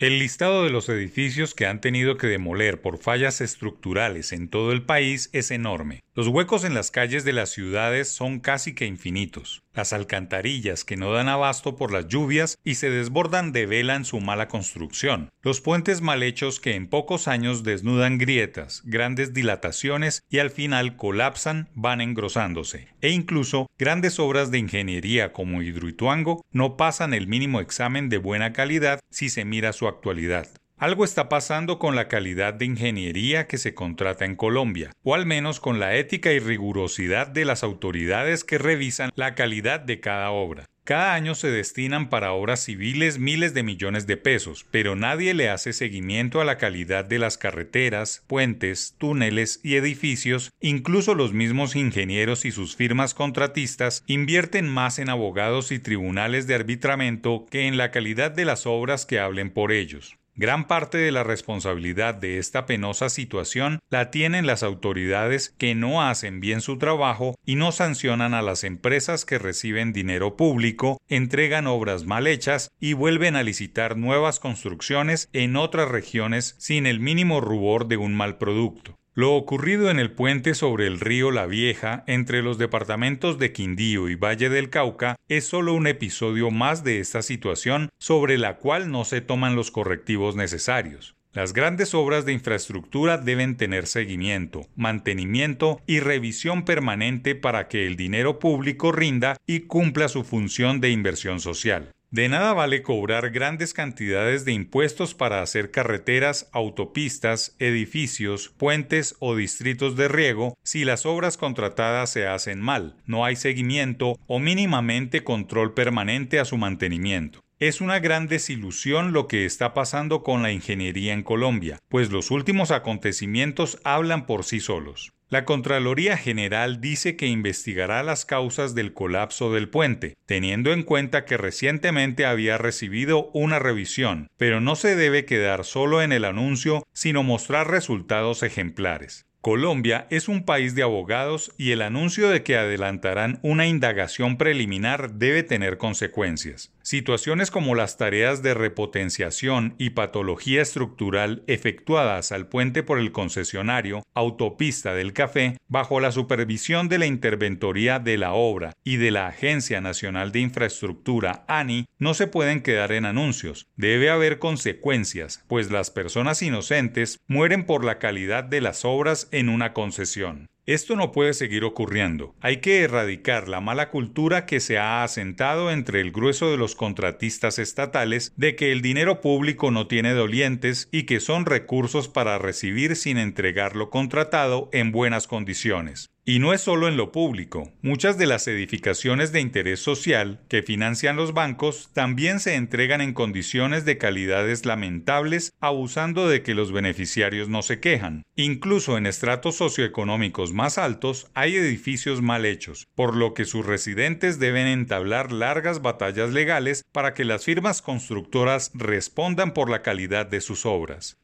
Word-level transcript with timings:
El 0.00 0.20
listado 0.20 0.62
de 0.62 0.70
los 0.70 0.88
edificios 0.88 1.56
que 1.56 1.66
han 1.66 1.80
tenido 1.80 2.18
que 2.18 2.28
demoler 2.28 2.80
por 2.80 2.98
fallas 2.98 3.40
estructurales 3.40 4.30
en 4.30 4.46
todo 4.48 4.70
el 4.70 4.82
país 4.82 5.28
es 5.32 5.50
enorme. 5.50 6.04
Los 6.18 6.26
huecos 6.26 6.64
en 6.64 6.74
las 6.74 6.90
calles 6.90 7.22
de 7.22 7.32
las 7.32 7.50
ciudades 7.50 8.08
son 8.08 8.40
casi 8.40 8.74
que 8.74 8.86
infinitos. 8.86 9.62
Las 9.72 9.92
alcantarillas 9.92 10.84
que 10.84 10.96
no 10.96 11.12
dan 11.12 11.28
abasto 11.28 11.76
por 11.76 11.92
las 11.92 12.08
lluvias 12.08 12.58
y 12.64 12.74
se 12.74 12.90
desbordan 12.90 13.52
develan 13.52 14.04
su 14.04 14.18
mala 14.18 14.48
construcción. 14.48 15.30
Los 15.42 15.60
puentes 15.60 16.00
mal 16.00 16.24
hechos 16.24 16.58
que 16.58 16.74
en 16.74 16.88
pocos 16.88 17.28
años 17.28 17.62
desnudan 17.62 18.18
grietas, 18.18 18.82
grandes 18.84 19.32
dilataciones 19.32 20.24
y 20.28 20.40
al 20.40 20.50
final 20.50 20.96
colapsan 20.96 21.68
van 21.76 22.00
engrosándose. 22.00 22.88
E 23.00 23.10
incluso 23.10 23.68
grandes 23.78 24.18
obras 24.18 24.50
de 24.50 24.58
ingeniería 24.58 25.32
como 25.32 25.62
Hidroituango 25.62 26.44
no 26.50 26.76
pasan 26.76 27.14
el 27.14 27.28
mínimo 27.28 27.60
examen 27.60 28.08
de 28.08 28.18
buena 28.18 28.52
calidad 28.52 28.98
si 29.08 29.28
se 29.28 29.44
mira 29.44 29.72
su 29.72 29.86
actualidad. 29.86 30.48
Algo 30.78 31.04
está 31.04 31.28
pasando 31.28 31.80
con 31.80 31.96
la 31.96 32.06
calidad 32.06 32.54
de 32.54 32.64
ingeniería 32.64 33.48
que 33.48 33.58
se 33.58 33.74
contrata 33.74 34.24
en 34.24 34.36
Colombia, 34.36 34.92
o 35.02 35.16
al 35.16 35.26
menos 35.26 35.58
con 35.58 35.80
la 35.80 35.96
ética 35.96 36.32
y 36.32 36.38
rigurosidad 36.38 37.26
de 37.26 37.44
las 37.44 37.64
autoridades 37.64 38.44
que 38.44 38.58
revisan 38.58 39.10
la 39.16 39.34
calidad 39.34 39.80
de 39.80 39.98
cada 39.98 40.30
obra. 40.30 40.66
Cada 40.84 41.14
año 41.14 41.34
se 41.34 41.50
destinan 41.50 42.08
para 42.08 42.32
obras 42.32 42.60
civiles 42.60 43.18
miles 43.18 43.54
de 43.54 43.64
millones 43.64 44.06
de 44.06 44.16
pesos, 44.16 44.66
pero 44.70 44.94
nadie 44.94 45.34
le 45.34 45.50
hace 45.50 45.72
seguimiento 45.72 46.40
a 46.40 46.44
la 46.44 46.58
calidad 46.58 47.04
de 47.04 47.18
las 47.18 47.38
carreteras, 47.38 48.22
puentes, 48.28 48.94
túneles 48.98 49.58
y 49.64 49.74
edificios, 49.74 50.52
incluso 50.60 51.16
los 51.16 51.32
mismos 51.32 51.74
ingenieros 51.74 52.44
y 52.44 52.52
sus 52.52 52.76
firmas 52.76 53.14
contratistas 53.14 54.04
invierten 54.06 54.68
más 54.68 55.00
en 55.00 55.10
abogados 55.10 55.72
y 55.72 55.80
tribunales 55.80 56.46
de 56.46 56.54
arbitramiento 56.54 57.46
que 57.50 57.66
en 57.66 57.76
la 57.76 57.90
calidad 57.90 58.30
de 58.30 58.44
las 58.44 58.64
obras 58.64 59.06
que 59.06 59.18
hablen 59.18 59.50
por 59.50 59.72
ellos. 59.72 60.16
Gran 60.38 60.68
parte 60.68 60.98
de 60.98 61.10
la 61.10 61.24
responsabilidad 61.24 62.14
de 62.14 62.38
esta 62.38 62.64
penosa 62.64 63.08
situación 63.08 63.80
la 63.90 64.12
tienen 64.12 64.46
las 64.46 64.62
autoridades 64.62 65.52
que 65.58 65.74
no 65.74 66.00
hacen 66.00 66.38
bien 66.38 66.60
su 66.60 66.78
trabajo 66.78 67.34
y 67.44 67.56
no 67.56 67.72
sancionan 67.72 68.34
a 68.34 68.42
las 68.42 68.62
empresas 68.62 69.24
que 69.24 69.38
reciben 69.38 69.92
dinero 69.92 70.36
público, 70.36 70.98
entregan 71.08 71.66
obras 71.66 72.04
mal 72.04 72.28
hechas 72.28 72.70
y 72.78 72.92
vuelven 72.92 73.34
a 73.34 73.42
licitar 73.42 73.96
nuevas 73.96 74.38
construcciones 74.38 75.28
en 75.32 75.56
otras 75.56 75.88
regiones 75.88 76.54
sin 76.58 76.86
el 76.86 77.00
mínimo 77.00 77.40
rubor 77.40 77.88
de 77.88 77.96
un 77.96 78.14
mal 78.14 78.38
producto. 78.38 78.97
Lo 79.18 79.34
ocurrido 79.34 79.90
en 79.90 79.98
el 79.98 80.12
puente 80.12 80.54
sobre 80.54 80.86
el 80.86 81.00
río 81.00 81.32
La 81.32 81.46
Vieja 81.46 82.04
entre 82.06 82.40
los 82.40 82.56
departamentos 82.56 83.36
de 83.36 83.50
Quindío 83.50 84.08
y 84.08 84.14
Valle 84.14 84.48
del 84.48 84.70
Cauca 84.70 85.16
es 85.28 85.44
solo 85.44 85.74
un 85.74 85.88
episodio 85.88 86.52
más 86.52 86.84
de 86.84 87.00
esta 87.00 87.22
situación 87.22 87.88
sobre 87.98 88.38
la 88.38 88.58
cual 88.58 88.92
no 88.92 89.04
se 89.04 89.20
toman 89.20 89.56
los 89.56 89.72
correctivos 89.72 90.36
necesarios. 90.36 91.16
Las 91.32 91.52
grandes 91.52 91.94
obras 91.94 92.26
de 92.26 92.32
infraestructura 92.32 93.18
deben 93.18 93.56
tener 93.56 93.88
seguimiento, 93.88 94.68
mantenimiento 94.76 95.80
y 95.84 95.98
revisión 95.98 96.64
permanente 96.64 97.34
para 97.34 97.66
que 97.66 97.88
el 97.88 97.96
dinero 97.96 98.38
público 98.38 98.92
rinda 98.92 99.36
y 99.48 99.62
cumpla 99.62 100.06
su 100.06 100.22
función 100.22 100.80
de 100.80 100.90
inversión 100.90 101.40
social. 101.40 101.90
De 102.10 102.30
nada 102.30 102.54
vale 102.54 102.80
cobrar 102.80 103.28
grandes 103.30 103.74
cantidades 103.74 104.46
de 104.46 104.52
impuestos 104.52 105.14
para 105.14 105.42
hacer 105.42 105.70
carreteras, 105.70 106.48
autopistas, 106.52 107.54
edificios, 107.58 108.48
puentes 108.48 109.14
o 109.18 109.36
distritos 109.36 109.94
de 109.94 110.08
riego 110.08 110.56
si 110.62 110.86
las 110.86 111.04
obras 111.04 111.36
contratadas 111.36 112.08
se 112.08 112.26
hacen 112.26 112.62
mal, 112.62 112.96
no 113.04 113.26
hay 113.26 113.36
seguimiento 113.36 114.18
o 114.26 114.38
mínimamente 114.38 115.22
control 115.22 115.74
permanente 115.74 116.40
a 116.40 116.46
su 116.46 116.56
mantenimiento. 116.56 117.44
Es 117.58 117.82
una 117.82 117.98
gran 117.98 118.26
desilusión 118.26 119.12
lo 119.12 119.26
que 119.26 119.44
está 119.44 119.74
pasando 119.74 120.22
con 120.22 120.42
la 120.42 120.50
ingeniería 120.50 121.12
en 121.12 121.22
Colombia, 121.22 121.78
pues 121.88 122.10
los 122.10 122.30
últimos 122.30 122.70
acontecimientos 122.70 123.80
hablan 123.84 124.24
por 124.24 124.44
sí 124.44 124.60
solos. 124.60 125.12
La 125.30 125.44
Contraloría 125.44 126.16
General 126.16 126.80
dice 126.80 127.14
que 127.14 127.26
investigará 127.26 128.02
las 128.02 128.24
causas 128.24 128.74
del 128.74 128.94
colapso 128.94 129.52
del 129.52 129.68
puente, 129.68 130.16
teniendo 130.24 130.72
en 130.72 130.82
cuenta 130.82 131.26
que 131.26 131.36
recientemente 131.36 132.24
había 132.24 132.56
recibido 132.56 133.30
una 133.34 133.58
revisión, 133.58 134.28
pero 134.38 134.62
no 134.62 134.74
se 134.74 134.96
debe 134.96 135.26
quedar 135.26 135.66
solo 135.66 136.00
en 136.00 136.12
el 136.12 136.24
anuncio, 136.24 136.82
sino 136.94 137.24
mostrar 137.24 137.70
resultados 137.70 138.42
ejemplares. 138.42 139.26
Colombia 139.48 140.06
es 140.10 140.28
un 140.28 140.44
país 140.44 140.74
de 140.74 140.82
abogados 140.82 141.54
y 141.56 141.70
el 141.70 141.80
anuncio 141.80 142.28
de 142.28 142.42
que 142.42 142.58
adelantarán 142.58 143.38
una 143.40 143.66
indagación 143.66 144.36
preliminar 144.36 145.14
debe 145.14 145.42
tener 145.42 145.78
consecuencias. 145.78 146.70
Situaciones 146.82 147.50
como 147.50 147.74
las 147.74 147.98
tareas 147.98 148.42
de 148.42 148.54
repotenciación 148.54 149.74
y 149.76 149.90
patología 149.90 150.62
estructural 150.62 151.44
efectuadas 151.46 152.32
al 152.32 152.48
puente 152.48 152.82
por 152.82 152.98
el 152.98 153.12
concesionario 153.12 154.02
Autopista 154.14 154.94
del 154.94 155.12
Café 155.12 155.58
bajo 155.68 156.00
la 156.00 156.12
supervisión 156.12 156.88
de 156.88 156.98
la 156.98 157.04
Interventoría 157.04 157.98
de 157.98 158.16
la 158.16 158.32
Obra 158.32 158.72
y 158.84 158.96
de 158.96 159.10
la 159.10 159.26
Agencia 159.26 159.82
Nacional 159.82 160.32
de 160.32 160.40
Infraestructura 160.40 161.44
ANI 161.46 161.84
no 161.98 162.14
se 162.14 162.26
pueden 162.26 162.62
quedar 162.62 162.92
en 162.92 163.04
anuncios. 163.04 163.66
Debe 163.76 164.08
haber 164.08 164.38
consecuencias, 164.38 165.44
pues 165.46 165.70
las 165.70 165.90
personas 165.90 166.40
inocentes 166.40 167.18
mueren 167.26 167.66
por 167.66 167.84
la 167.84 167.98
calidad 167.98 168.44
de 168.44 168.62
las 168.62 168.86
obras 168.86 169.28
una 169.46 169.72
concesión. 169.72 170.48
Esto 170.68 170.96
no 170.96 171.12
puede 171.12 171.32
seguir 171.32 171.64
ocurriendo. 171.64 172.34
Hay 172.42 172.58
que 172.58 172.82
erradicar 172.82 173.48
la 173.48 173.62
mala 173.62 173.88
cultura 173.88 174.44
que 174.44 174.60
se 174.60 174.76
ha 174.76 175.02
asentado 175.02 175.70
entre 175.70 176.02
el 176.02 176.12
grueso 176.12 176.50
de 176.50 176.58
los 176.58 176.74
contratistas 176.74 177.58
estatales 177.58 178.34
de 178.36 178.54
que 178.54 178.70
el 178.70 178.82
dinero 178.82 179.22
público 179.22 179.70
no 179.70 179.86
tiene 179.86 180.12
dolientes 180.12 180.88
y 180.92 181.04
que 181.04 181.20
son 181.20 181.46
recursos 181.46 182.08
para 182.08 182.36
recibir 182.36 182.96
sin 182.96 183.16
entregar 183.16 183.76
lo 183.76 183.88
contratado 183.88 184.68
en 184.72 184.92
buenas 184.92 185.26
condiciones. 185.26 186.10
Y 186.28 186.40
no 186.40 186.52
es 186.52 186.60
solo 186.60 186.88
en 186.88 186.98
lo 186.98 187.10
público. 187.10 187.72
Muchas 187.80 188.18
de 188.18 188.26
las 188.26 188.46
edificaciones 188.48 189.32
de 189.32 189.40
interés 189.40 189.80
social 189.80 190.42
que 190.50 190.62
financian 190.62 191.16
los 191.16 191.32
bancos 191.32 191.88
también 191.94 192.38
se 192.38 192.54
entregan 192.54 193.00
en 193.00 193.14
condiciones 193.14 193.86
de 193.86 193.96
calidades 193.96 194.66
lamentables, 194.66 195.54
abusando 195.58 196.28
de 196.28 196.42
que 196.42 196.54
los 196.54 196.70
beneficiarios 196.70 197.48
no 197.48 197.62
se 197.62 197.80
quejan. 197.80 198.24
Incluso 198.36 198.98
en 198.98 199.06
estratos 199.06 199.56
socioeconómicos 199.56 200.52
más 200.52 200.76
altos 200.76 201.30
hay 201.32 201.56
edificios 201.56 202.20
mal 202.20 202.44
hechos, 202.44 202.86
por 202.94 203.16
lo 203.16 203.32
que 203.32 203.46
sus 203.46 203.64
residentes 203.64 204.38
deben 204.38 204.66
entablar 204.66 205.32
largas 205.32 205.80
batallas 205.80 206.28
legales 206.28 206.84
para 206.92 207.14
que 207.14 207.24
las 207.24 207.46
firmas 207.46 207.80
constructoras 207.80 208.70
respondan 208.74 209.54
por 209.54 209.70
la 209.70 209.80
calidad 209.80 210.26
de 210.26 210.42
sus 210.42 210.66
obras. 210.66 211.16